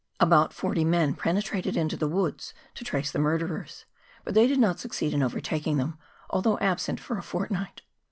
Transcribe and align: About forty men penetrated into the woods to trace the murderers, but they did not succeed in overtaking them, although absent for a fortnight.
About 0.19 0.51
forty 0.51 0.83
men 0.83 1.13
penetrated 1.13 1.77
into 1.77 1.95
the 1.95 2.07
woods 2.07 2.55
to 2.73 2.83
trace 2.83 3.11
the 3.11 3.19
murderers, 3.19 3.85
but 4.23 4.33
they 4.33 4.47
did 4.47 4.57
not 4.57 4.79
succeed 4.79 5.13
in 5.13 5.21
overtaking 5.21 5.77
them, 5.77 5.99
although 6.31 6.57
absent 6.57 6.99
for 6.99 7.19
a 7.19 7.21
fortnight. 7.21 7.83